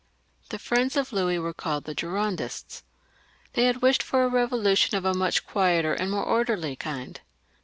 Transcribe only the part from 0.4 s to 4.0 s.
The friends of Louis were called the Girondists. They had